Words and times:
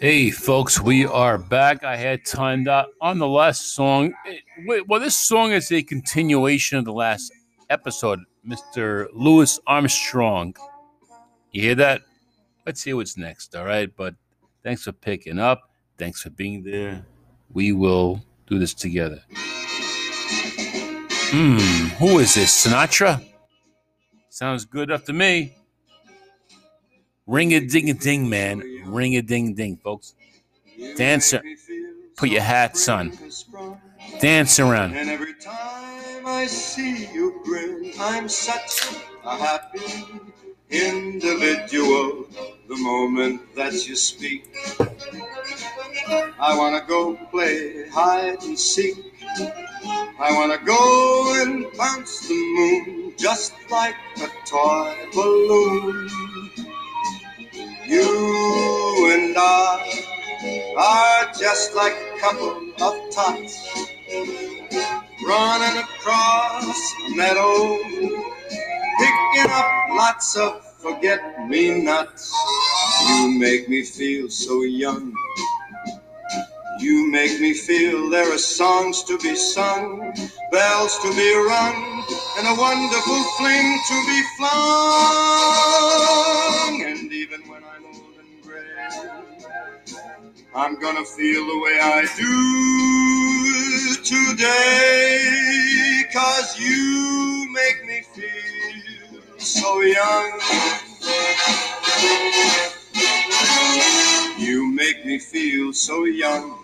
Hey, 0.00 0.30
folks, 0.30 0.80
we 0.80 1.04
are 1.04 1.36
back. 1.36 1.84
I 1.84 1.94
had 1.94 2.24
timed 2.24 2.68
out 2.68 2.88
on 3.02 3.18
the 3.18 3.28
last 3.28 3.74
song. 3.74 4.14
Well, 4.64 4.98
this 4.98 5.14
song 5.14 5.52
is 5.52 5.70
a 5.72 5.82
continuation 5.82 6.78
of 6.78 6.86
the 6.86 6.92
last 6.94 7.30
episode, 7.68 8.20
Mr. 8.48 9.08
Louis 9.12 9.60
Armstrong. 9.66 10.56
You 11.52 11.60
hear 11.60 11.74
that? 11.74 12.00
Let's 12.64 12.80
see 12.80 12.94
what's 12.94 13.18
next, 13.18 13.54
all 13.54 13.66
right? 13.66 13.94
But 13.94 14.14
thanks 14.62 14.84
for 14.84 14.92
picking 14.92 15.38
up. 15.38 15.68
Thanks 15.98 16.22
for 16.22 16.30
being 16.30 16.62
there. 16.62 17.04
We 17.52 17.72
will 17.72 18.24
do 18.46 18.58
this 18.58 18.72
together. 18.72 19.20
Hmm, 21.30 21.58
who 21.98 22.20
is 22.20 22.36
this? 22.36 22.66
Sinatra? 22.66 23.22
Sounds 24.30 24.64
good 24.64 24.90
up 24.90 25.04
to 25.04 25.12
me. 25.12 25.56
Ring 27.26 27.52
a 27.52 27.60
ding 27.60 27.90
a 27.90 27.94
ding, 27.94 28.28
man. 28.28 28.62
Ring 28.86 29.16
a 29.16 29.22
ding 29.22 29.54
ding, 29.54 29.76
folks. 29.76 30.14
Dance. 30.96 31.34
Put 32.16 32.28
your 32.28 32.42
hats 32.42 32.88
on. 32.88 33.12
Dance 34.20 34.58
around. 34.58 34.94
And 34.94 35.08
every 35.08 35.34
time 35.34 36.26
I 36.26 36.46
see 36.46 37.06
you 37.12 37.40
grin, 37.44 37.92
I'm 37.98 38.28
such 38.28 38.96
a 39.24 39.36
happy 39.36 40.04
individual. 40.70 42.26
The 42.68 42.76
moment 42.76 43.54
that 43.56 43.72
you 43.88 43.96
speak, 43.96 44.54
I 46.38 46.56
wanna 46.56 46.84
go 46.86 47.16
play 47.30 47.88
hide 47.88 48.42
and 48.42 48.58
seek. 48.58 48.96
I 49.38 50.30
wanna 50.32 50.58
go 50.58 51.42
and 51.42 51.66
bounce 51.76 52.28
the 52.28 52.34
moon 52.34 53.14
just 53.16 53.54
like 53.70 53.96
a 54.22 54.28
toy 54.46 54.94
balloon. 55.12 56.08
You 57.90 59.10
and 59.10 59.34
I 59.36 59.82
are 60.78 61.32
just 61.36 61.74
like 61.74 61.92
a 61.92 62.18
couple 62.20 62.70
of 62.80 62.94
tots 63.10 63.58
running 65.26 65.82
across 65.82 66.94
a 67.08 67.16
meadow, 67.16 67.78
picking 68.96 69.50
up 69.50 69.66
lots 69.90 70.36
of 70.36 70.62
forget 70.78 71.20
me 71.48 71.82
nots. 71.82 72.32
You 73.08 73.36
make 73.40 73.68
me 73.68 73.82
feel 73.82 74.30
so 74.30 74.62
young. 74.62 75.12
You 76.78 77.10
make 77.10 77.40
me 77.40 77.54
feel 77.54 78.08
there 78.08 78.32
are 78.32 78.38
songs 78.38 79.02
to 79.02 79.18
be 79.18 79.34
sung, 79.34 80.14
bells 80.52 80.96
to 81.00 81.12
be 81.12 81.34
rung, 81.34 82.04
and 82.38 82.46
a 82.46 82.54
wonderful 82.54 83.24
fling 83.36 83.80
to 83.88 83.94
be 84.06 84.22
flung. 84.38 86.39
I'm 90.52 90.80
gonna 90.80 91.04
feel 91.04 91.46
the 91.46 91.60
way 91.60 91.78
I 91.80 92.08
do 92.16 93.96
today. 94.02 96.02
Cause 96.12 96.58
you 96.58 97.46
make 97.54 97.86
me 97.86 98.02
feel 98.12 99.20
so 99.38 99.80
young. 99.80 100.40
You 104.38 104.66
make 104.72 105.06
me 105.06 105.20
feel 105.20 105.72
so 105.72 106.04
young. 106.04 106.58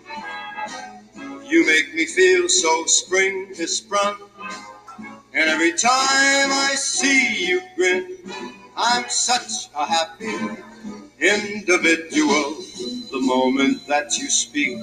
You 1.45 1.65
make 1.65 1.95
me 1.95 2.05
feel 2.05 2.49
so 2.49 2.85
spring 2.87 3.47
is 3.51 3.77
sprung. 3.77 4.17
And 5.33 5.49
every 5.49 5.71
time 5.71 6.51
I 6.51 6.75
see 6.75 7.47
you 7.47 7.61
grin, 7.77 8.17
I'm 8.75 9.07
such 9.07 9.69
a 9.73 9.85
happy 9.85 10.35
individual. 11.21 12.66
The 13.17 13.25
moment 13.25 13.87
that 13.87 14.15
you 14.19 14.29
speak, 14.29 14.77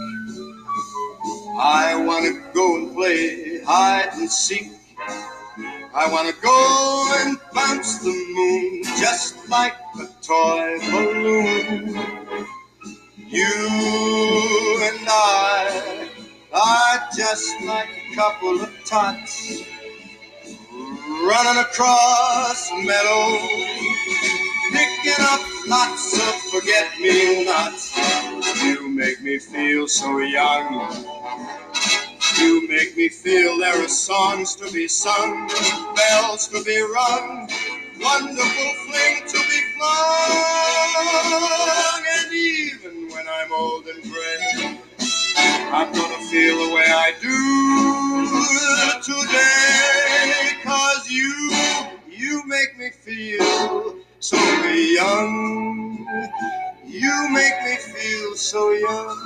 I 1.56 1.94
want 2.04 2.24
to 2.24 2.42
go 2.52 2.76
and 2.78 2.92
play 2.92 3.62
hide 3.62 4.10
and 4.14 4.28
seek. 4.28 4.72
I 5.94 6.10
want 6.10 6.34
to 6.34 6.42
go 6.42 7.12
and 7.20 7.38
bounce 7.52 7.98
the 7.98 8.10
moon 8.10 8.82
just 8.98 9.48
like 9.48 9.76
a 10.00 10.08
toy 10.20 10.78
balloon. 10.90 11.94
You 13.28 14.80
and 14.82 15.06
I 15.08 16.08
are 16.52 17.08
just 17.16 17.54
like 17.66 17.88
a 17.88 18.14
couple 18.16 18.60
of 18.62 18.74
tots 18.84 19.62
running 21.22 21.60
across 21.62 22.68
a 22.72 22.78
meadow, 22.82 24.43
picking 24.74 25.20
up 25.20 25.40
lots 25.68 26.18
of 26.18 26.34
forget 26.52 26.90
me 27.00 27.44
nots. 27.44 27.96
You 28.62 28.88
make 28.88 29.22
me 29.22 29.38
feel 29.38 29.86
so 29.86 30.18
young. 30.18 30.90
You 32.38 32.68
make 32.68 32.96
me 32.96 33.08
feel 33.08 33.58
there 33.58 33.84
are 33.84 33.88
songs 33.88 34.56
to 34.56 34.70
be 34.72 34.88
sung, 34.88 35.48
bells 35.94 36.48
to 36.48 36.64
be 36.64 36.80
rung, 36.80 37.48
wonderful 38.00 38.72
fling 38.86 39.22
to 39.28 39.38
be 39.50 39.60
flung. 39.76 41.14
And 42.18 42.32
even 42.32 43.08
when 43.10 43.24
I'm 43.28 43.52
old 43.52 43.86
and 43.86 44.02
gray, 44.02 44.80
I'm 45.56 45.92
gonna 45.92 46.18
feel 46.30 46.58
the 46.66 46.74
way 46.74 46.86
I 46.88 47.12
do 47.22 47.38
today. 49.02 50.58
Cause 50.64 51.08
you, 51.10 51.52
you 52.10 52.42
make 52.46 52.76
me 52.78 52.90
feel 52.90 53.93
so 54.24 54.36
young. 54.36 56.06
You 56.86 57.28
make 57.30 57.62
me 57.62 57.76
feel 57.76 58.36
so 58.36 58.72
young. 58.72 59.18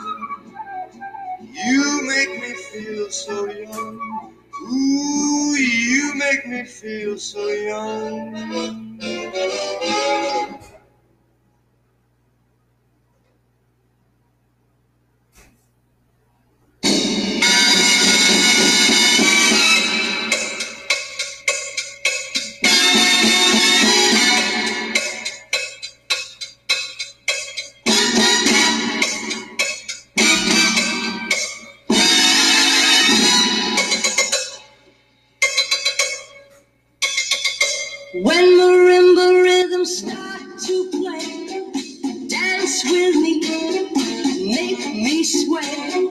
You 1.41 2.03
make 2.09 2.41
me 2.41 2.53
feel 2.55 3.09
so 3.11 3.47
young. 3.49 4.35
Ooh, 4.73 5.55
you 5.57 6.15
make 6.17 6.47
me 6.49 6.65
feel 6.65 7.17
so 7.17 7.47
young. 7.49 8.99
Me, 43.21 43.41
make 44.55 44.81
me 44.95 45.25
sway. 45.25 46.09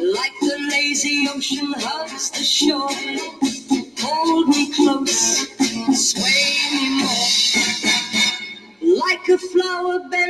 Like 0.00 0.32
the 0.40 0.68
lazy 0.70 1.28
ocean 1.34 1.74
hugs 1.78 2.30
the 2.30 2.44
shore, 2.44 2.90
hold 4.00 4.48
me 4.48 4.72
close, 4.72 5.48
sway 5.94 6.56
me 6.72 7.02
more. 7.02 7.28
Like 8.98 9.28
a 9.28 9.38
flower 9.38 10.00
bending 10.10 10.25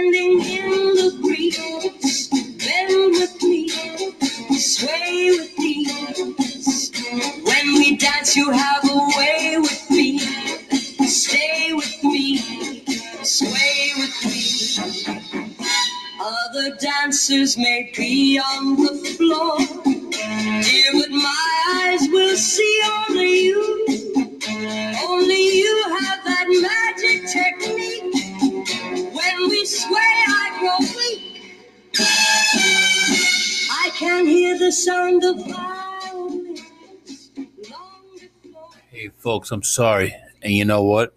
folks, 39.47 39.53
I'm 39.53 39.63
sorry. 39.63 40.17
And 40.43 40.53
you 40.53 40.65
know 40.65 40.83
what? 40.83 41.15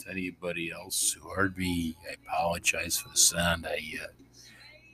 To 0.00 0.10
anybody 0.10 0.72
else 0.72 1.12
who 1.12 1.28
heard 1.30 1.56
me, 1.56 1.96
I 2.08 2.14
apologize 2.14 2.98
for 2.98 3.08
the 3.08 3.16
sound. 3.16 3.66
I 3.66 3.80
uh, 4.02 4.06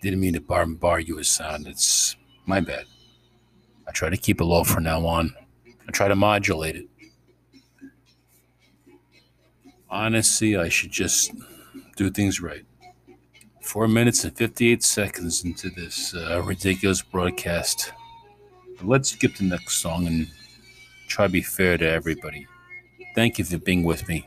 didn't 0.02 0.20
mean 0.20 0.34
to 0.34 0.40
bombard 0.40 1.08
you 1.08 1.16
with 1.16 1.26
sound. 1.26 1.66
It's 1.66 2.16
my 2.46 2.60
bad. 2.60 2.84
I 3.88 3.92
try 3.92 4.10
to 4.10 4.16
keep 4.18 4.40
it 4.40 4.44
low 4.44 4.64
from 4.64 4.82
now 4.84 5.06
on. 5.06 5.34
I 5.66 5.92
try 5.92 6.08
to 6.08 6.14
modulate 6.14 6.76
it. 6.76 6.88
Honestly, 9.88 10.56
I 10.56 10.68
should 10.68 10.90
just 10.90 11.32
do 11.96 12.10
things 12.10 12.40
right. 12.40 12.66
Four 13.62 13.88
minutes 13.88 14.24
and 14.24 14.36
58 14.36 14.82
seconds 14.82 15.44
into 15.44 15.70
this 15.70 16.14
uh, 16.14 16.42
ridiculous 16.42 17.00
broadcast. 17.00 17.92
Let's 18.82 19.10
skip 19.10 19.36
the 19.36 19.44
next 19.44 19.78
song 19.78 20.06
and 20.06 20.28
try 21.08 21.26
to 21.26 21.32
be 21.32 21.40
fair 21.40 21.78
to 21.78 21.88
everybody. 21.88 22.46
Thank 23.14 23.38
you 23.38 23.44
for 23.44 23.58
being 23.58 23.84
with 23.84 24.08
me. 24.08 24.26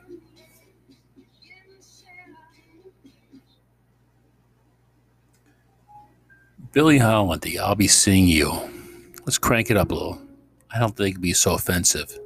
Billie 6.72 6.98
Holiday, 7.00 7.58
I'll 7.58 7.76
be 7.76 7.88
seeing 7.88 8.28
you. 8.28 8.52
Let's 9.26 9.38
crank 9.38 9.70
it 9.72 9.78
up 9.78 9.92
a 9.92 9.94
little. 9.94 10.22
I 10.70 10.80
don't 10.80 10.96
think 10.96 11.12
it'd 11.12 11.22
be 11.22 11.34
so 11.34 11.56
offensive. 11.56 12.18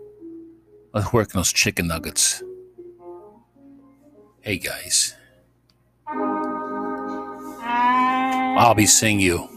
Let's 0.93 1.13
work 1.13 1.33
on 1.33 1.39
those 1.39 1.53
chicken 1.53 1.87
nuggets. 1.87 2.43
Hey 4.41 4.57
guys. 4.57 5.15
I'll 8.57 8.75
be 8.75 8.85
seeing 8.85 9.19
you. 9.19 9.47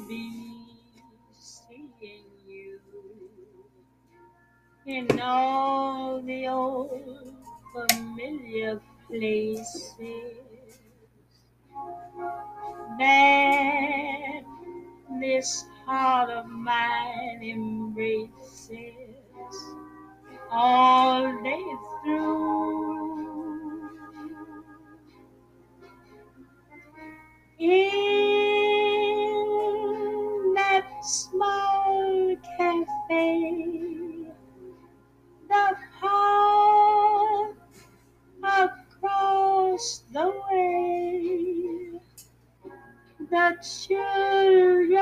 In 4.87 5.21
all 5.21 6.21
the 6.23 6.47
old 6.47 7.35
familiar 7.73 8.81
places 9.09 10.79
that 12.99 14.43
this 15.21 15.65
heart 15.87 16.29
of 16.31 16.47
mine 16.47 17.43
embraces 17.43 18.71
all 20.51 21.43
day 21.43 21.65
through. 22.03 23.25
In 27.59 28.05
that 30.55 30.87
small 31.03 32.37
cafe, 32.59 33.84
across 39.75 40.03
the 40.13 40.27
way, 40.51 42.01
the 43.19 43.57
children's 43.61 45.01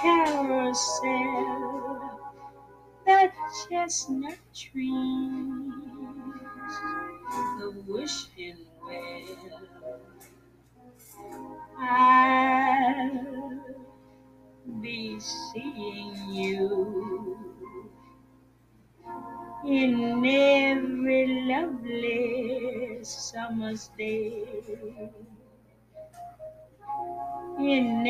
carousel, 0.00 1.40
the 3.06 3.32
chestnut 3.68 4.38
trees, 4.54 5.72
the 7.58 7.68
wishing 7.88 8.58
well. 8.84 10.00
I'll 11.76 13.20
be 14.80 15.18
seeing 15.18 16.14
you 16.30 17.36
in 19.66 20.24
every 20.24 21.42
lovely 21.48 23.00
summer's 23.02 23.88
day, 23.98 24.44
in 27.58 28.06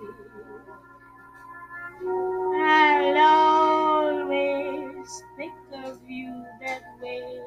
I'll 2.62 3.18
always 3.18 5.24
think 5.38 5.54
of 5.86 6.00
you 6.08 6.46
that 6.62 6.82
way. 7.02 7.40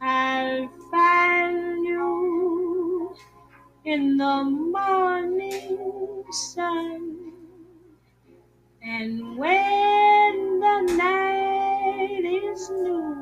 I'll 0.00 0.68
find 0.90 1.84
you 1.84 2.65
in 3.86 4.16
the 4.16 4.42
morning 4.44 6.24
sun. 6.32 7.32
And 8.82 9.38
when 9.38 10.60
the 10.60 10.80
night 10.96 12.24
is 12.24 12.68
new, 12.70 13.16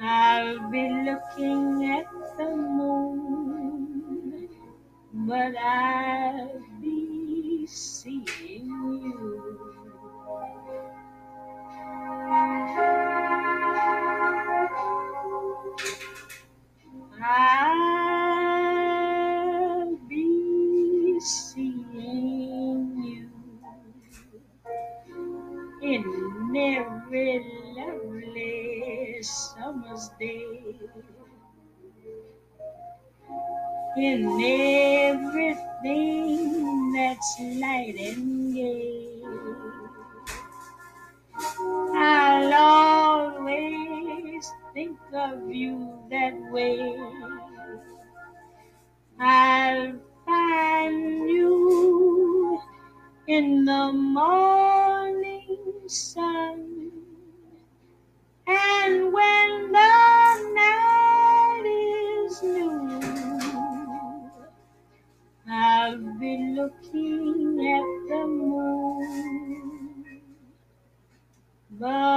I'll 0.00 0.70
be 0.70 0.88
looking 0.88 1.90
at 1.90 2.06
the 2.38 2.54
moon, 2.56 4.48
but 5.12 5.56
I'll 5.58 6.62
be 6.80 7.66
seeing 7.66 8.24
you. 8.70 9.35
In 33.96 34.24
everything 35.14 36.92
that's 36.92 37.36
light 37.60 37.96
and 37.98 38.54
gay. 38.54 38.95
But 71.78 72.15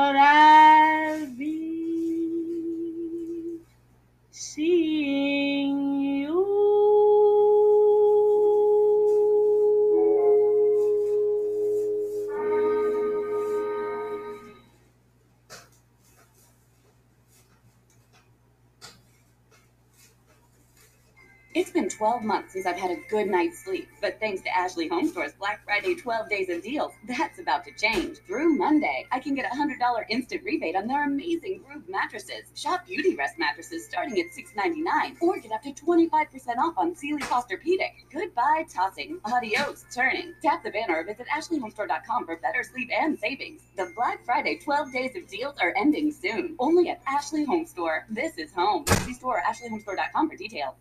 12 21.99 22.23
months 22.23 22.53
since 22.53 22.65
I've 22.65 22.77
had 22.77 22.91
a 22.91 22.97
good 23.09 23.27
night's 23.27 23.59
sleep, 23.61 23.89
but 23.99 24.21
thanks 24.21 24.41
to 24.43 24.57
Ashley 24.57 24.87
Home 24.87 25.05
Store's 25.05 25.33
Black 25.33 25.65
Friday 25.65 25.95
12 25.95 26.29
days 26.29 26.47
of 26.47 26.63
deals, 26.63 26.93
that's 27.05 27.39
about 27.39 27.65
to 27.65 27.71
change. 27.73 28.19
Through 28.25 28.57
Monday, 28.57 29.05
I 29.11 29.19
can 29.19 29.35
get 29.35 29.51
a 29.51 29.53
$100 29.53 30.05
instant 30.07 30.41
rebate 30.45 30.77
on 30.77 30.87
their 30.87 31.03
amazing 31.03 31.61
Groove 31.67 31.89
mattresses. 31.89 32.53
Shop 32.55 32.87
Beautyrest 32.87 33.37
mattresses 33.37 33.85
starting 33.85 34.17
at 34.17 34.27
$6.99 34.27 35.21
or 35.21 35.41
get 35.41 35.51
up 35.51 35.61
to 35.63 35.73
25% 35.73 36.57
off 36.57 36.73
on 36.77 36.95
Sealy 36.95 37.21
Posturepedic. 37.23 37.91
Goodbye 38.13 38.65
tossing, 38.73 39.19
adios 39.25 39.83
turning. 39.93 40.33
Tap 40.41 40.63
the 40.63 40.71
banner 40.71 40.99
or 40.99 41.03
visit 41.03 41.27
ashleyhomestore.com 41.27 42.25
for 42.25 42.37
better 42.37 42.63
sleep 42.63 42.89
and 42.97 43.19
savings. 43.19 43.63
The 43.75 43.91
Black 43.93 44.23
Friday 44.23 44.57
12 44.63 44.93
days 44.93 45.17
of 45.17 45.27
deals 45.27 45.55
are 45.59 45.73
ending 45.75 46.13
soon. 46.13 46.55
Only 46.59 46.91
at 46.91 47.01
Ashley 47.05 47.43
Home 47.43 47.65
Store. 47.65 48.05
This 48.09 48.37
is 48.37 48.53
home. 48.53 48.85
See 49.03 49.13
store 49.13 49.39
or 49.39 49.41
ashleyhomestore.com 49.41 50.29
for 50.29 50.37
details. 50.37 50.75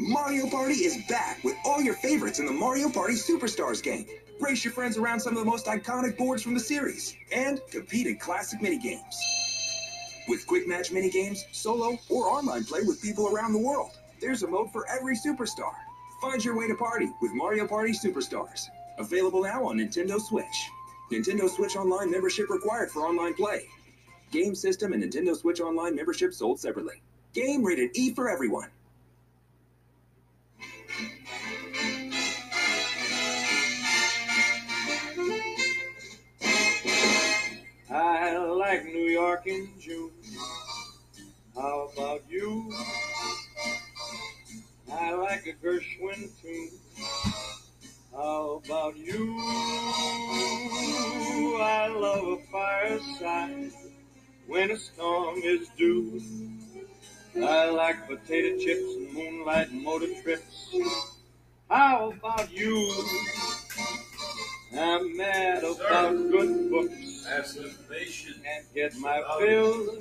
Mario 0.00 0.48
Party 0.48 0.74
is 0.74 0.96
back 1.08 1.42
with 1.42 1.56
all 1.64 1.82
your 1.82 1.94
favorites 1.94 2.38
in 2.38 2.46
the 2.46 2.52
Mario 2.52 2.88
Party 2.88 3.14
Superstars 3.14 3.82
game. 3.82 4.06
Race 4.38 4.64
your 4.64 4.72
friends 4.72 4.96
around 4.96 5.18
some 5.18 5.36
of 5.36 5.40
the 5.40 5.50
most 5.50 5.66
iconic 5.66 6.16
boards 6.16 6.40
from 6.40 6.54
the 6.54 6.60
series 6.60 7.16
and 7.32 7.60
compete 7.68 8.06
in 8.06 8.16
classic 8.16 8.60
minigames. 8.60 9.16
With 10.28 10.46
quick 10.46 10.68
match 10.68 10.92
minigames, 10.92 11.38
solo, 11.50 11.98
or 12.08 12.26
online 12.26 12.62
play 12.62 12.82
with 12.86 13.02
people 13.02 13.34
around 13.34 13.52
the 13.52 13.58
world, 13.58 13.90
there's 14.20 14.44
a 14.44 14.46
mode 14.46 14.70
for 14.72 14.88
every 14.88 15.16
superstar. 15.16 15.74
Find 16.22 16.44
your 16.44 16.56
way 16.56 16.68
to 16.68 16.76
party 16.76 17.10
with 17.20 17.32
Mario 17.32 17.66
Party 17.66 17.90
Superstars. 17.90 18.66
Available 19.00 19.42
now 19.42 19.64
on 19.64 19.78
Nintendo 19.78 20.20
Switch. 20.20 20.70
Nintendo 21.10 21.50
Switch 21.50 21.74
Online 21.74 22.08
membership 22.08 22.50
required 22.50 22.92
for 22.92 23.00
online 23.00 23.34
play. 23.34 23.66
Game 24.30 24.54
system 24.54 24.92
and 24.92 25.02
Nintendo 25.02 25.36
Switch 25.36 25.60
Online 25.60 25.96
membership 25.96 26.32
sold 26.32 26.60
separately. 26.60 27.02
Game 27.32 27.64
rated 27.64 27.90
E 27.94 28.14
for 28.14 28.30
everyone. 28.30 28.68
Dark 38.68 39.46
in 39.46 39.68
June. 39.80 40.10
How 41.54 41.88
about 41.92 42.22
you? 42.28 42.70
I 44.92 45.12
like 45.12 45.46
a 45.46 45.52
Gershwin 45.64 46.28
tune. 46.42 46.70
How 48.12 48.60
about 48.64 48.96
you? 48.96 49.38
I 51.60 51.88
love 51.88 52.26
a 52.26 52.38
fireside 52.52 53.72
when 54.46 54.70
a 54.70 54.76
storm 54.76 55.38
is 55.42 55.68
due. 55.78 56.20
I 57.36 57.70
like 57.70 58.06
potato 58.06 58.58
chips 58.58 58.94
and 58.96 59.12
moonlight 59.14 59.70
and 59.70 59.82
motor 59.82 60.12
trips. 60.22 60.74
How 61.70 62.12
about 62.12 62.52
you? 62.52 63.06
I'm 64.76 65.16
mad 65.16 65.64
about 65.64 66.12
good 66.30 66.70
books. 66.70 67.07
Can't 67.28 68.74
get 68.74 68.96
my 68.98 69.22
fill. 69.38 69.96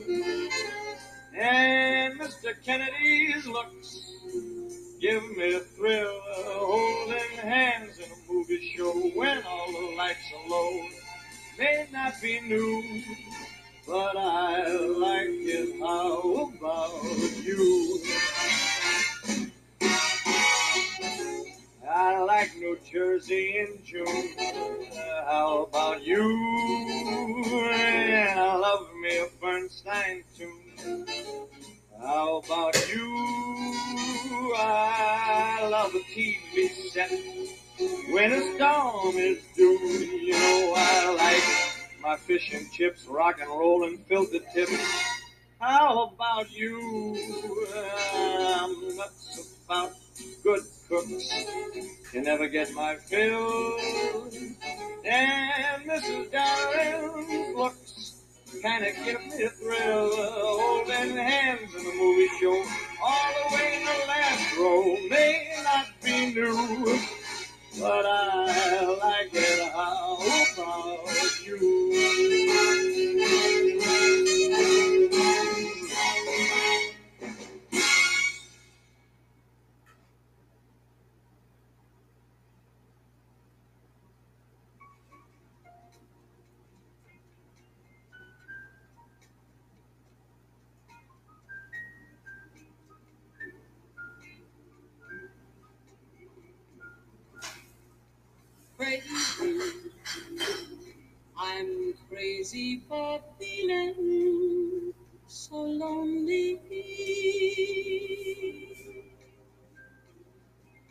And 1.38 2.20
Mr. 2.20 2.56
Kennedy's 2.66 3.46
looks 3.46 4.14
give 5.00 5.24
me 5.36 5.56
a 5.56 5.60
thrill. 5.60 6.22
Holding 6.24 7.38
hands 7.38 8.00
in 8.00 8.06
a 8.06 8.32
movie 8.32 8.74
show 8.76 8.92
when 8.92 9.44
all 9.44 9.72
the 9.72 9.96
lights 9.98 10.32
are 10.36 10.50
low. 10.50 10.88
May 11.60 11.88
not 11.92 12.14
be 12.22 12.40
new, 12.42 13.04
but 13.86 14.16
I 14.16 14.68
like 14.68 15.28
it. 15.30 15.80
How 15.80 16.52
about 16.56 17.04
you? 17.44 18.02
I 21.90 22.20
like 22.20 22.56
New 22.58 22.78
Jersey 22.92 23.60
in 23.60 23.80
June. 23.84 24.08
Uh, 24.08 25.26
how 25.26 25.68
about 25.70 26.04
you? 26.04 26.22
I 27.64 28.58
love 28.60 28.90
me 29.02 29.18
a 29.20 29.28
Bernstein 29.40 30.24
tune. 30.36 31.06
How 32.02 32.40
about 32.40 32.76
you? 32.94 34.54
I 34.58 35.68
love 35.72 35.96
a 35.96 36.00
TV 36.00 36.70
set 36.92 37.12
when 38.12 38.34
a 38.34 38.56
storm 38.56 39.16
is 39.16 39.40
due. 39.56 39.80
You 39.80 40.34
know 40.34 40.74
I 40.76 41.16
like 41.16 42.02
my 42.02 42.18
fish 42.18 42.54
and 42.54 42.70
chips, 42.72 43.06
rock 43.06 43.40
and 43.40 43.50
roll 43.50 43.86
and 43.86 44.00
filter 44.08 44.40
tips. 44.54 44.74
How 45.60 46.12
about 46.14 46.52
you? 46.52 47.18
Uh, 47.74 48.60
I'm 48.62 48.98
nuts 48.98 49.58
about 49.66 49.94
good 50.44 50.64
cooks. 50.88 51.30
Can 52.12 52.24
never 52.24 52.48
get 52.48 52.74
my 52.74 52.96
fill. 52.96 53.80
And 55.06 55.86
Mrs. 55.86 56.32
Darling 56.32 57.56
looks 57.56 58.22
kind 58.62 58.86
of 58.86 58.96
give 59.06 59.22
me 59.28 59.44
a 59.44 59.50
thrill. 59.50 60.12
Holding 60.16 61.16
hands 61.18 61.74
in 61.76 61.84
the 61.84 61.94
movie 61.96 62.30
show, 62.40 62.64
all 63.04 63.34
the 63.50 63.56
way 63.56 63.78
in 63.78 63.86
the 63.86 64.08
last 64.08 64.58
row. 64.58 64.98
May 65.10 65.62
not 65.64 65.88
be 66.04 66.34
new, 66.34 67.00
but 67.80 68.06
I 68.06 68.98
like 69.00 69.30
it. 69.34 69.72
How 69.72 70.18
about 70.54 71.46
you? 71.46 72.87
I'm 101.38 101.94
crazy 102.10 102.82
for 102.90 103.22
feeling 103.40 104.94
so 105.28 105.56
lonely. 105.62 106.60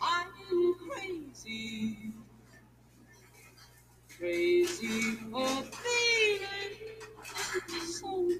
I'm 0.01 0.75
crazy, 0.89 2.13
crazy 4.19 5.17
for 5.31 5.47
feeling 5.49 6.77
so 7.87 8.09
blue. 8.25 8.36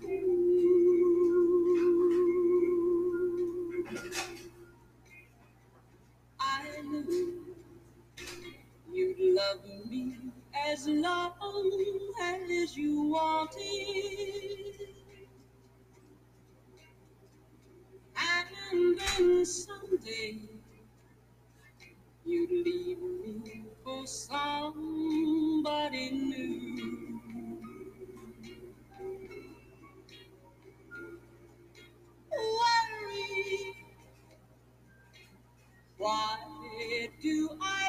As 10.87 10.93
long 10.93 11.33
as 12.63 12.77
you 12.77 13.11
wanted. 13.11 14.89
And 18.17 18.99
then 18.99 19.45
someday 19.45 20.39
you'd 22.25 22.51
leave 22.51 22.99
me 23.01 23.65
for 23.83 24.07
somebody 24.07 26.11
new. 26.11 27.21
Worry. 32.31 33.75
Why 35.99 36.37
do 37.21 37.51
I 37.61 37.86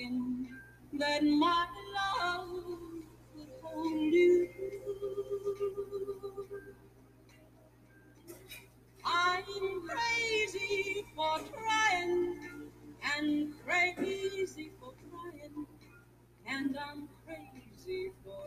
thinking 0.00 0.48
that 0.94 1.22
my 1.24 1.66
love 1.94 2.48
would 3.36 3.48
hold 3.62 4.12
you. 4.12 4.48
I'm 9.04 9.44
crazy 9.88 11.04
for 11.16 11.38
trying 11.52 12.36
and 13.18 13.54
crazy 13.64 14.70
for 14.80 14.92
crying, 15.10 15.66
and 16.48 16.78
I'm 16.78 17.08
crazy 17.26 18.12
for 18.24 18.46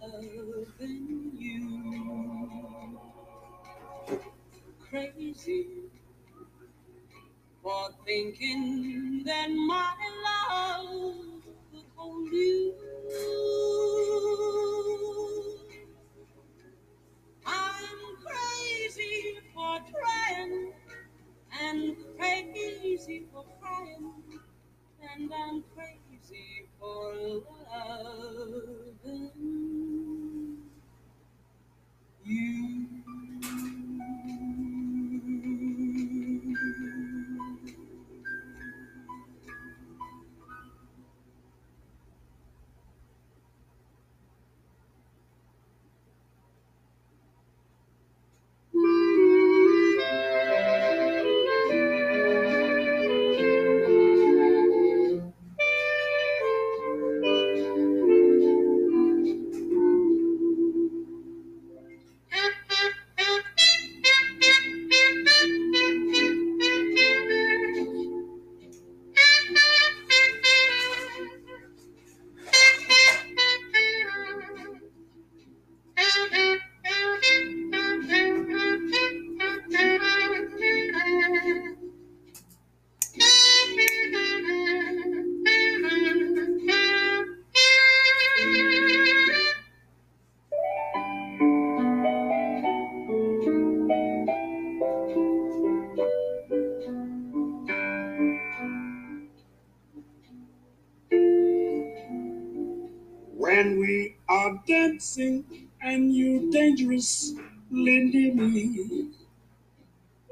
loving 0.00 1.32
you. 1.38 2.98
Crazy 4.90 5.66
for 7.62 7.90
thinking 8.06 9.22
that 9.26 9.48
my 9.50 9.92
and 21.60 21.96
crazy 22.18 23.26
for 23.32 23.44
crying, 23.60 24.22
and 25.12 25.32
I'm 25.32 25.64
crazy 25.74 26.68
for 26.78 27.14
loving 27.70 28.85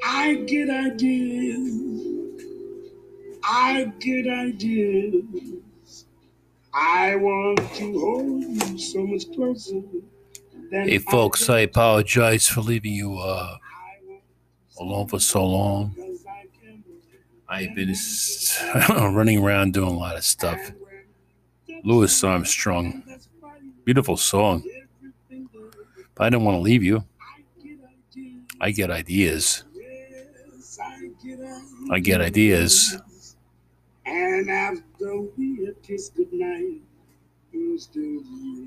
I 0.02 0.34
get 0.46 0.70
ideas. 0.70 1.80
I 3.44 3.92
get 4.00 4.26
ideas. 4.26 6.06
I 6.72 7.14
want 7.16 7.58
to 7.74 8.00
hold 8.00 8.42
you 8.42 8.78
so 8.78 9.06
much 9.06 9.30
closer. 9.32 9.82
Than 10.70 10.88
Hey, 10.88 10.98
folks, 10.98 11.48
I 11.48 11.60
apologize 11.60 12.48
for 12.48 12.62
leaving 12.62 12.94
you 12.94 13.18
uh, 13.18 13.58
alone 14.80 15.06
for 15.06 15.20
so 15.20 15.46
long. 15.46 15.94
I 17.48 17.58
I've 17.58 17.74
been 17.74 17.94
running 18.88 19.38
around 19.44 19.74
doing 19.74 19.94
a 19.94 19.98
lot 19.98 20.16
of 20.16 20.24
stuff. 20.24 20.72
Louis 21.84 22.24
Armstrong, 22.24 23.04
beautiful 23.84 24.16
song. 24.16 24.64
But 26.14 26.24
I 26.24 26.30
don't 26.30 26.44
want 26.44 26.56
to 26.56 26.62
leave 26.62 26.82
you. 26.82 27.04
I 28.60 28.70
get 28.70 28.90
ideas. 28.90 29.64
I 31.90 31.98
get 32.00 32.20
ideas. 32.20 32.96
And 34.06 34.50
after 34.50 35.20
we 35.36 35.64
have 35.66 35.82
kissed 35.82 36.14
goodnight, 36.14 36.80
you 37.52 37.78
still 37.78 38.22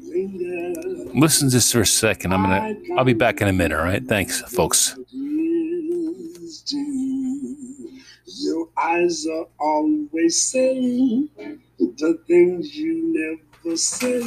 linger. 0.10 0.74
Listen 1.14 1.50
just 1.50 1.72
for 1.72 1.82
a 1.82 1.86
second. 1.86 2.34
I'm 2.34 2.44
gonna. 2.44 2.76
I'll 2.98 3.04
be 3.04 3.14
back 3.14 3.42
in 3.42 3.48
a 3.48 3.54
minute. 3.54 3.78
All 3.78 3.84
right. 3.84 4.04
Thanks, 4.06 4.42
folks. 4.42 4.98
Your 8.26 8.70
eyes 8.78 9.26
are 9.28 9.48
always 9.60 10.42
saying 10.42 11.30
the 11.78 12.20
things 12.28 12.76
you 12.76 13.42
never 13.64 13.78
say. 13.78 14.22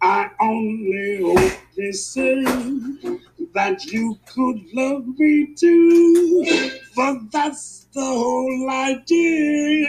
I 0.00 0.30
only 0.40 1.22
hope 1.22 1.52
they 1.76 1.92
say 1.92 2.44
that 3.54 3.84
you 3.86 4.18
could 4.26 4.60
love 4.74 5.06
me 5.18 5.54
too. 5.54 6.70
For 6.94 7.20
that's 7.32 7.86
the 7.92 8.04
whole 8.04 8.70
idea. 8.70 9.86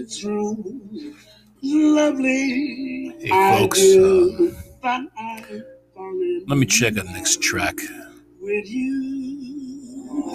It's 0.00 0.18
true. 0.18 1.14
Lovely. 1.62 3.14
Hey, 3.20 3.58
folks, 3.58 3.80
I 4.84 5.62
fall 5.94 6.10
in 6.10 6.44
Let 6.46 6.58
me 6.58 6.66
check 6.66 6.94
the 6.94 7.04
next 7.04 7.40
track. 7.42 7.76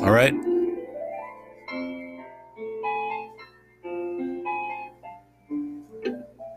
All 0.04 0.12
right. 0.12 0.34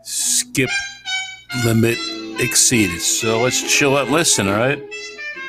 Skip 0.03 0.69
limit 1.63 1.97
exceeded. 2.39 3.01
So 3.01 3.41
let's 3.41 3.61
chill 3.61 3.97
out. 3.97 4.09
Listen, 4.09 4.47
all 4.47 4.57
right. 4.57 4.81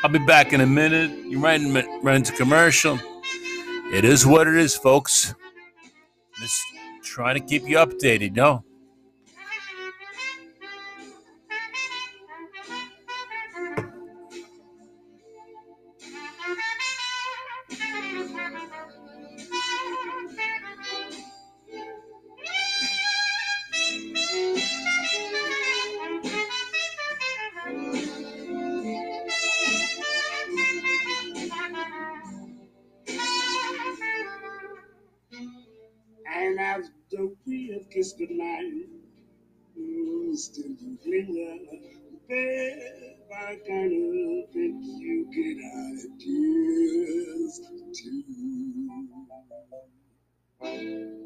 I'll 0.05 0.11
be 0.11 0.19
back 0.19 0.53
in 0.53 0.61
a 0.61 0.67
minute. 0.67 1.11
You 1.27 1.41
right, 1.41 1.61
in- 1.61 1.73
right 2.03 2.17
into 2.17 2.33
commercial. 2.33 2.99
It 3.93 4.05
is 4.05 4.27
what 4.27 4.47
it 4.47 4.57
is, 4.57 4.75
folks. 4.77 5.35
Just 6.39 6.61
trying 7.03 7.35
to 7.35 7.41
keep 7.41 7.67
you 7.69 7.77
updated, 7.79 8.35
no? 8.37 8.65
And 36.38 36.61
after 36.61 37.29
we 37.46 37.70
have 37.72 37.88
kissed 37.90 38.18
goodnight, 38.18 38.87
you 39.77 40.37
still 40.37 40.77
linger. 41.07 41.57
Babe, 42.29 43.33
I 43.35 43.57
kinda 43.66 44.46
think 44.53 44.77
you 45.01 45.16
get 45.37 45.59
ideas 45.92 47.61
too. 50.61 51.26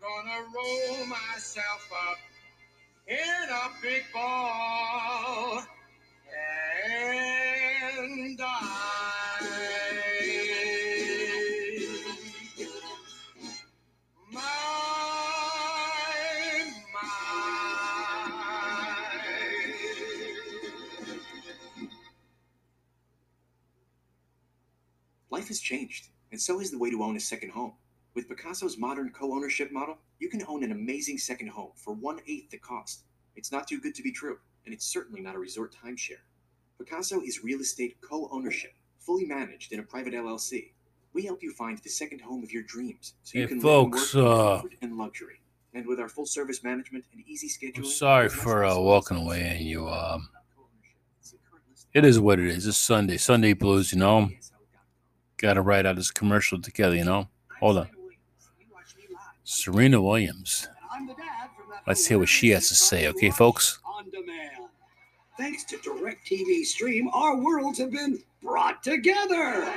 gonna 0.00 0.40
roll 0.54 1.06
myself 1.06 1.90
up 2.10 2.18
in 3.06 3.18
a 3.50 3.70
big 3.82 4.04
ball 4.14 5.62
and 6.86 8.38
die. 8.38 8.76
Life 25.30 25.48
has 25.48 25.60
changed, 25.60 26.08
and 26.32 26.40
so 26.40 26.58
has 26.58 26.70
the 26.70 26.78
way 26.78 26.90
to 26.90 27.02
own 27.02 27.16
a 27.16 27.20
second 27.20 27.50
home. 27.50 27.74
With 28.14 28.28
Pacaso's 28.28 28.76
modern 28.76 29.10
co 29.10 29.32
ownership 29.32 29.70
model, 29.70 29.98
you 30.18 30.28
can 30.28 30.42
own 30.48 30.64
an 30.64 30.72
amazing 30.72 31.18
second 31.18 31.48
home 31.48 31.70
for 31.76 31.94
one 31.94 32.20
eighth 32.26 32.50
the 32.50 32.58
cost. 32.58 33.04
It's 33.36 33.52
not 33.52 33.68
too 33.68 33.80
good 33.80 33.94
to 33.94 34.02
be 34.02 34.10
true, 34.12 34.38
and 34.64 34.74
it's 34.74 34.84
certainly 34.86 35.20
not 35.20 35.36
a 35.36 35.38
resort 35.38 35.74
timeshare. 35.74 36.22
Picasso 36.78 37.20
is 37.20 37.44
real 37.44 37.60
estate 37.60 37.96
co 38.00 38.28
ownership, 38.32 38.72
fully 38.98 39.26
managed 39.26 39.72
in 39.72 39.78
a 39.80 39.82
private 39.82 40.12
LLC. 40.12 40.72
We 41.12 41.24
help 41.24 41.42
you 41.42 41.52
find 41.52 41.78
the 41.78 41.88
second 41.88 42.20
home 42.20 42.42
of 42.42 42.52
your 42.52 42.62
dreams 42.64 43.14
so 43.22 43.38
you 43.38 43.44
Hey, 43.44 43.48
can 43.48 43.60
folks, 43.60 44.14
live 44.14 44.24
and 44.24 44.62
work 44.62 44.72
in 44.72 44.78
uh, 44.78 44.86
and 44.86 44.98
luxury. 44.98 45.40
And 45.72 45.86
with 45.86 46.00
our 46.00 46.08
full 46.08 46.26
service 46.26 46.64
management 46.64 47.04
and 47.12 47.22
easy 47.26 47.48
scheduling, 47.48 47.78
I'm 47.78 47.84
sorry 47.84 48.28
for 48.28 48.64
uh, 48.64 48.76
walking 48.78 49.18
away 49.18 49.42
and 49.42 49.60
you. 49.60 49.88
Um, 49.88 50.28
It's 51.20 51.30
the 51.30 51.38
current 51.48 51.64
list 51.70 51.86
it 51.94 52.04
is 52.04 52.18
what 52.18 52.40
it 52.40 52.46
is. 52.46 52.66
It's 52.66 52.76
Sunday. 52.76 53.18
Sunday 53.18 53.52
blues, 53.52 53.92
you 53.92 53.98
know. 53.98 54.30
Got 55.36 55.54
to 55.54 55.62
write 55.62 55.86
out 55.86 55.96
this 55.96 56.10
commercial 56.10 56.60
together, 56.60 56.96
you 56.96 57.04
know. 57.04 57.28
Hold 57.60 57.78
on. 57.78 57.88
Serena 59.50 60.00
Williams. 60.00 60.68
Let's 61.84 62.06
hear 62.06 62.20
what 62.20 62.28
she 62.28 62.50
has 62.50 62.68
to 62.68 62.76
say, 62.76 63.08
okay, 63.08 63.30
folks? 63.30 63.80
On 63.84 64.08
demand. 64.08 64.68
Thanks 65.36 65.64
to 65.64 65.76
DirecTV 65.78 66.64
Stream, 66.64 67.08
our 67.08 67.36
worlds 67.36 67.80
have 67.80 67.90
been 67.90 68.20
brought 68.44 68.80
together. 68.84 69.68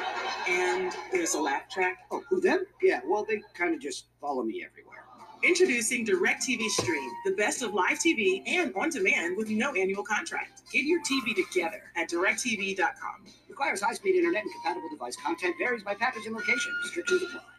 And 0.47 0.93
there's 1.12 1.33
a 1.33 1.41
laugh 1.41 1.67
track. 1.69 2.05
Oh, 2.12 2.21
who 2.29 2.39
them? 2.39 2.63
Yeah, 2.83 3.01
well, 3.07 3.25
they 3.27 3.41
kind 3.55 3.73
of 3.73 3.81
just 3.81 4.05
follow 4.21 4.43
me 4.43 4.63
everywhere. 4.63 5.05
Introducing 5.43 6.05
DirecTV 6.05 6.69
Stream, 6.69 7.09
the 7.25 7.33
best 7.36 7.63
of 7.63 7.73
live 7.73 7.97
TV 7.97 8.43
and 8.45 8.71
on 8.75 8.91
demand 8.91 9.36
with 9.38 9.49
no 9.49 9.73
annual 9.73 10.03
contract. 10.03 10.62
Get 10.71 10.86
your 10.86 10.99
TV 11.01 11.36
together 11.36 11.81
at 11.95 12.12
directv.com. 12.12 13.25
Requires 13.49 13.81
high-speed 13.81 14.15
internet 14.15 14.43
and 14.43 14.51
compatible 14.53 14.89
device. 14.89 15.15
Content 15.15 15.55
varies 15.57 15.81
by 15.81 15.95
package 15.95 16.27
and 16.27 16.36
location. 16.36 16.71
Restrictions 16.83 17.23
apply. 17.23 17.52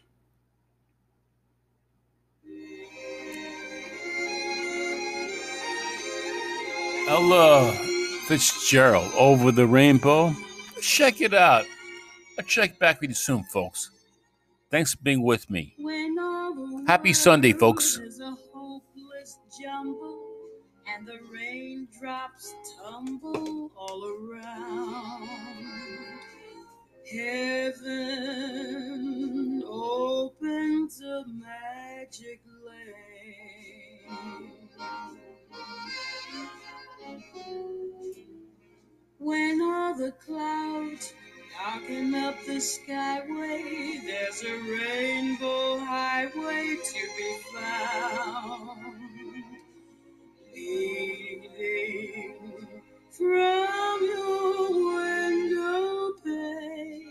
Ella 7.07 7.73
Fitzgerald 8.27 9.13
over 9.17 9.53
the 9.53 9.67
rainbow. 9.67 10.35
Check 10.81 11.21
it 11.21 11.35
out. 11.35 11.67
I'll 12.39 12.45
check 12.45 12.79
back 12.79 13.01
with 13.01 13.11
you 13.11 13.15
soon, 13.15 13.45
folks. 13.45 13.91
Thanks 14.71 14.95
for 14.95 15.03
being 15.03 15.23
with 15.23 15.51
me. 15.51 15.75
When 15.79 16.19
all 16.19 16.55
the 16.55 16.85
Happy 16.87 17.13
Sunday, 17.13 17.53
folks. 17.53 17.99
is 17.99 18.21
a 18.21 18.35
hopeless 18.53 19.39
jumble, 19.61 20.21
and 20.89 21.07
the 21.07 21.19
raindrops 21.31 22.55
tumble 22.83 23.71
all 23.77 24.05
around. 24.05 25.29
Heaven 27.13 28.03
opens 29.67 31.01
a 31.03 31.25
magic 31.29 32.41
lane. 32.65 34.25
When 39.19 39.63
all 39.63 39.95
the 39.95 40.13
clouds 40.13 41.15
darken 41.57 42.15
up 42.15 42.37
the 42.47 42.61
skyway, 42.61 44.05
there's 44.05 44.43
a 44.43 44.55
rainbow 44.71 45.79
highway 45.79 46.77
to 46.85 47.01
be 47.17 47.39
found. 47.55 49.45
Leading 50.55 52.35
from 53.11 53.99
your 54.03 54.95
window 54.95 56.13
pane 56.25 57.03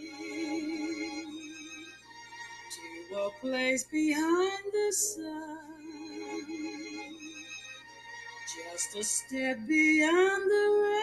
to 3.09 3.15
a 3.15 3.29
place 3.41 3.83
behind 3.85 4.63
the 4.71 4.91
sun. 4.93 5.71
Just 8.53 8.95
a 8.95 9.03
step 9.03 9.57
beyond 9.67 10.43
the 10.51 10.83
rain. 10.83 11.02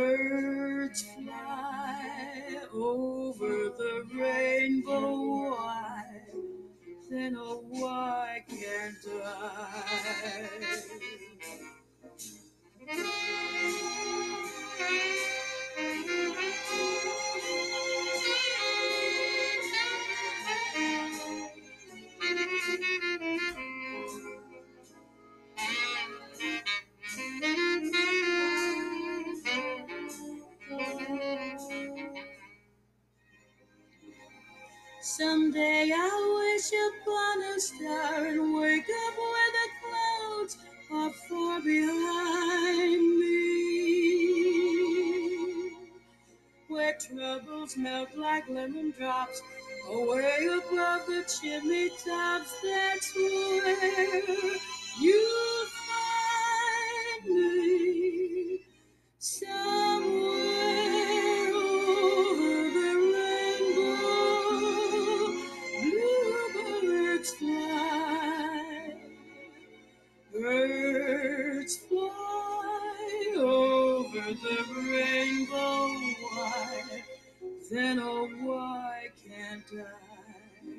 birds 0.00 1.02
fly 1.02 2.00
over 2.72 3.68
the 3.80 4.04
rainbow. 4.14 5.50
Why 5.50 6.04
then, 7.10 7.36
oh, 7.36 7.64
why 7.68 8.42
can't 8.48 9.04
Someday 12.86 13.02
troubles 47.70 47.76
melt 47.76 48.16
like 48.16 48.48
lemon 48.48 48.92
drops. 48.96 49.42
Away 49.90 50.46
above 50.46 51.06
the 51.06 51.24
chimney 51.26 51.90
tops, 52.04 52.54
that's 52.62 53.14
where 53.14 54.56
you 55.00 55.29
Then 77.70 78.00
oh 78.00 78.28
why 78.42 79.08
can't 79.24 79.64
I? 79.72 80.72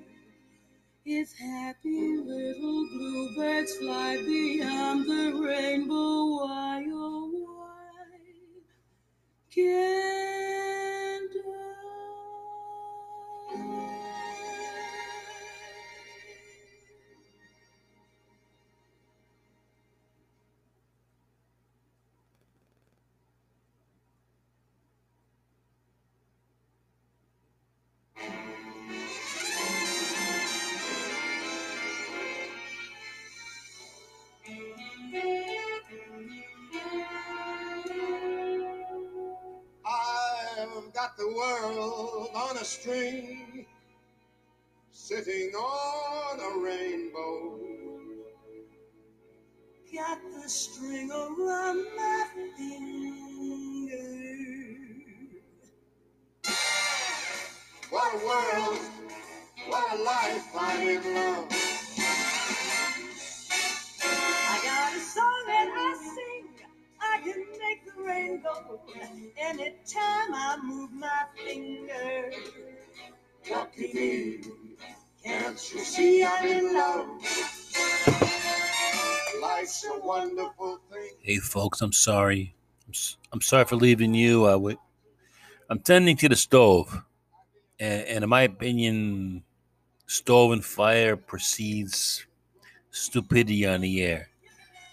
If 1.05 1.37
happy 1.37 2.17
little 2.17 2.87
bluebirds 2.89 3.77
fly 3.77 4.17
beyond 4.17 5.05
the 5.05 5.41
rainbow, 5.41 6.25
why 6.35 6.85
oh 6.91 7.29
why 7.45 8.19
can't 9.55 10.40
string, 42.71 43.65
sitting 44.91 45.51
on 45.53 46.39
a 46.39 46.63
rainbow. 46.63 47.59
got 49.93 50.19
the 50.33 50.47
string 50.47 51.11
around 51.11 51.83
my 51.97 52.25
finger? 52.57 54.07
What 57.89 58.13
a 58.13 58.25
world, 58.25 58.79
what 59.67 59.99
a 59.99 60.03
life, 60.03 60.47
I'm 60.55 60.87
in 60.87 61.13
love. 61.13 61.60
Can't 75.23 75.73
you 75.73 75.79
see 75.79 76.23
I'm 76.23 76.47
in 76.47 76.73
love? 76.73 77.07
life's 79.41 79.85
a 79.85 79.99
wonderful 79.99 80.79
thing. 80.91 81.09
Hey, 81.21 81.37
folks, 81.37 81.81
I'm 81.81 81.93
sorry. 81.93 82.55
I'm, 82.87 82.93
I'm 83.31 83.41
sorry 83.41 83.65
for 83.65 83.75
leaving 83.75 84.13
you. 84.15 84.45
Uh, 84.45 84.53
I 84.53 84.55
would, 84.55 84.77
I'm 85.69 85.79
tending 85.79 86.17
to 86.17 86.29
the 86.29 86.35
stove, 86.35 87.03
and, 87.79 88.07
and 88.07 88.23
in 88.23 88.29
my 88.29 88.41
opinion, 88.41 89.43
stove 90.07 90.51
and 90.51 90.65
fire 90.65 91.15
precedes 91.15 92.25
stupidity 92.89 93.67
on 93.67 93.81
the 93.81 94.03
air. 94.03 94.29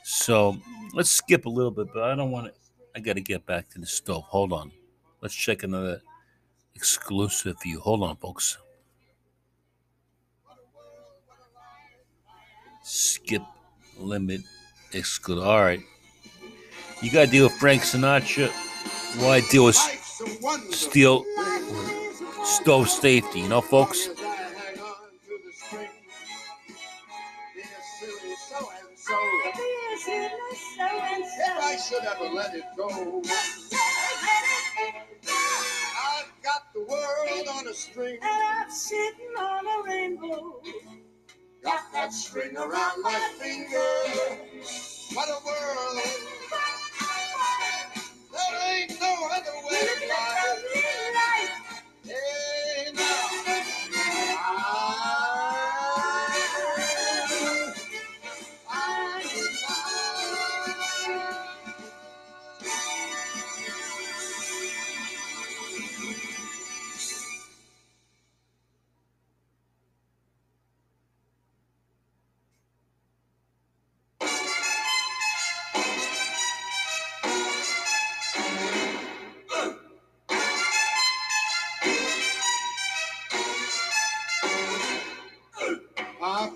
So 0.05 0.59
let's 0.93 1.11
skip 1.11 1.47
a 1.47 1.51
little 1.51 1.71
bit, 1.71 1.89
but 1.95 2.03
I 2.03 2.15
don't 2.15 2.31
want 2.31 2.49
to. 2.49 2.53
I 2.95 3.01
got 3.01 3.15
to 3.15 3.23
get 3.23 3.47
back 3.47 3.69
to 3.71 3.79
the 3.79 3.87
stove. 3.87 4.25
Hold 4.25 4.53
on. 4.53 4.73
Let's 5.23 5.35
check 5.35 5.63
another 5.63 6.03
exclusive 6.75 7.57
view. 7.63 7.81
Hold 7.81 8.03
on, 8.03 8.17
folks. 8.17 8.59
Skip 12.91 13.43
limit 13.99 14.41
exclude. 14.95 15.43
All 15.43 15.61
right. 15.61 15.81
You 17.03 17.13
got 17.13 17.27
to 17.27 17.31
deal 17.31 17.45
with 17.45 17.53
Frank 17.55 17.83
Sinatra. 17.83 18.51
Well, 19.19 19.31
I 19.31 19.41
deal 19.51 19.67
with 19.67 19.77
Life's 19.77 20.75
steel 20.75 21.23
stove 22.45 22.89
safety. 22.89 23.41
You 23.41 23.49
know, 23.51 23.61
folks. 23.61 24.09
I 24.09 24.13
hang 24.15 24.81
on 24.81 24.97
to 25.27 25.39
the 25.45 25.53
string, 25.53 25.89
dear 27.55 27.65
silly 28.01 28.35
so 28.49 28.57
and 28.57 28.97
so. 28.97 29.15
If 31.45 31.63
I 31.63 31.77
should 31.77 32.05
ever 32.05 32.33
let 32.35 32.55
it 32.55 32.65
go, 32.75 33.23
I've 35.29 36.33
got 36.43 36.73
the 36.73 36.81
world 36.81 37.49
on 37.53 37.69
a 37.69 37.75
string. 37.75 38.19
And 38.23 38.43
I'm 38.65 38.71
sitting 38.71 39.35
on 39.39 39.67
a 39.67 39.83
rainbow. 39.85 40.63
Got 41.63 41.93
that 41.93 42.13
string 42.13 42.57
around 42.57 43.03
my 43.03 43.21
finger. 43.39 44.39
What 45.15 45.29
a 45.29 45.39
world. 45.47 46.03
There 48.33 48.73
ain't 48.73 49.01
no 49.01 49.29
other 49.33 49.57
way 49.71 49.83
of 49.83 50.09
life. 50.09 51.85
Hey, 52.05 52.48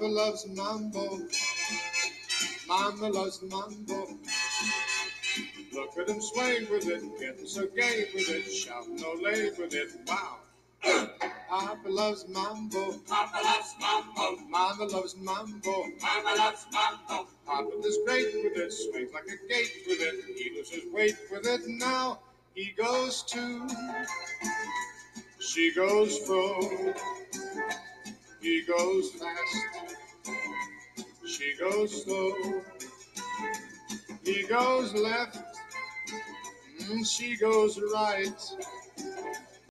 Papa 0.02 0.14
loves 0.14 0.48
mambo. 0.48 1.20
Mama 2.66 3.08
loves 3.08 3.40
mambo. 3.42 4.08
Look 5.72 5.96
at 5.96 6.08
him 6.08 6.20
sway 6.20 6.64
with 6.68 6.88
it, 6.88 7.04
getting 7.20 7.46
so 7.46 7.68
gay 7.68 8.06
with 8.12 8.28
it, 8.28 8.50
shouting 8.50 8.96
no 8.96 9.12
lay 9.22 9.50
with 9.50 9.72
it. 9.72 9.92
Wow. 10.08 10.38
Papa 11.48 11.88
loves 11.88 12.26
mambo. 12.26 12.98
Papa 13.06 13.40
loves 13.44 13.76
mambo. 13.80 14.42
Mama 14.48 14.86
loves 14.86 15.14
mambo. 15.18 15.84
Mama 16.02 16.34
loves 16.36 16.66
mambo. 16.72 17.28
Papa 17.46 17.70
is 17.84 17.98
great 18.04 18.34
with 18.42 18.56
it, 18.56 18.72
swings 18.72 19.12
like 19.14 19.26
a 19.26 19.48
gate 19.48 19.84
with 19.86 20.00
it. 20.00 20.24
He 20.36 20.50
loses 20.56 20.92
weight 20.92 21.16
with 21.30 21.46
it. 21.46 21.60
Now 21.68 22.18
he 22.56 22.72
goes 22.76 23.22
to. 23.22 23.68
She 25.38 25.72
goes 25.72 26.18
fro. 26.26 26.92
He 28.42 28.62
goes 28.62 29.12
fast. 29.12 29.56
She 31.24 31.54
goes 31.60 32.02
slow. 32.02 32.34
He 34.24 34.42
goes 34.48 34.92
left. 34.94 35.38
She 37.06 37.36
goes 37.36 37.80
right. 37.94 38.34